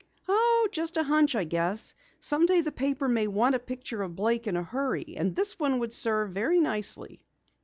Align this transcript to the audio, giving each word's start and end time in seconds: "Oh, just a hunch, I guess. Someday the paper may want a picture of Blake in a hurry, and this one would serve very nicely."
"Oh, 0.27 0.67
just 0.71 0.97
a 0.97 1.03
hunch, 1.03 1.35
I 1.35 1.43
guess. 1.43 1.93
Someday 2.19 2.61
the 2.61 2.71
paper 2.71 3.07
may 3.07 3.27
want 3.27 3.53
a 3.53 3.59
picture 3.59 4.01
of 4.01 4.15
Blake 4.15 4.47
in 4.47 4.57
a 4.57 4.63
hurry, 4.63 5.13
and 5.15 5.35
this 5.35 5.59
one 5.59 5.77
would 5.77 5.93
serve 5.93 6.31
very 6.31 6.59
nicely." 6.59 7.21